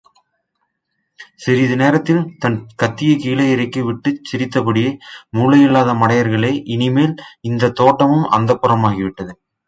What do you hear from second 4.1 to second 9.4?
சிரித்தபடியே, மூளையில்லாத மடையர்களே, இனிமேல் இந்தத் தோட்டமும் அந்தப்புரமாகிவிட்டது.